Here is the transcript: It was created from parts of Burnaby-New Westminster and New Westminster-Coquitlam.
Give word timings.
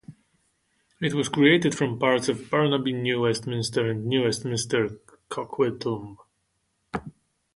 It 0.99 1.13
was 1.13 1.29
created 1.29 1.75
from 1.75 1.99
parts 1.99 2.27
of 2.27 2.49
Burnaby-New 2.49 3.21
Westminster 3.21 3.87
and 3.91 4.07
New 4.07 4.23
Westminster-Coquitlam. 4.23 6.17